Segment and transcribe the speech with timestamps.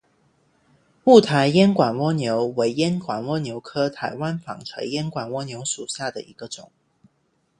[1.03, 6.71] 雾台烟管蜗牛为烟管蜗牛科台湾纺锤烟管蜗牛属下的一个种。